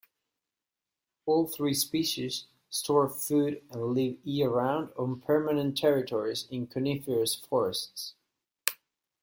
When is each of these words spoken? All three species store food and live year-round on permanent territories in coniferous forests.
All 1.27 1.45
three 1.45 1.75
species 1.75 2.45
store 2.71 3.07
food 3.07 3.61
and 3.69 3.93
live 3.93 4.17
year-round 4.23 4.89
on 4.97 5.21
permanent 5.21 5.77
territories 5.77 6.47
in 6.49 6.65
coniferous 6.65 7.35
forests. 7.35 8.15